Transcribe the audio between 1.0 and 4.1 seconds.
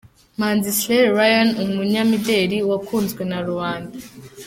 Ryan umunyamideri wakunzwe na rubanda.